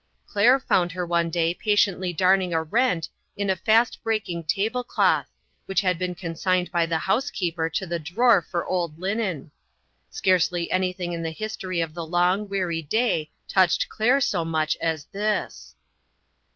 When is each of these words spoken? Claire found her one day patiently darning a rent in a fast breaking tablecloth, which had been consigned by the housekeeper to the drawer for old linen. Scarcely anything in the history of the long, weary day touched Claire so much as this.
Claire 0.25 0.59
found 0.59 0.91
her 0.93 1.05
one 1.05 1.29
day 1.29 1.53
patiently 1.53 2.11
darning 2.11 2.55
a 2.55 2.63
rent 2.63 3.07
in 3.37 3.51
a 3.51 3.55
fast 3.55 4.03
breaking 4.03 4.43
tablecloth, 4.43 5.27
which 5.67 5.81
had 5.81 5.99
been 5.99 6.15
consigned 6.15 6.71
by 6.71 6.87
the 6.87 6.97
housekeeper 6.97 7.69
to 7.69 7.85
the 7.85 7.99
drawer 7.99 8.41
for 8.41 8.65
old 8.65 8.97
linen. 8.97 9.51
Scarcely 10.09 10.71
anything 10.71 11.13
in 11.13 11.21
the 11.21 11.29
history 11.29 11.81
of 11.81 11.93
the 11.93 12.03
long, 12.03 12.49
weary 12.49 12.81
day 12.81 13.29
touched 13.47 13.89
Claire 13.89 14.21
so 14.21 14.43
much 14.43 14.75
as 14.77 15.05
this. 15.11 15.75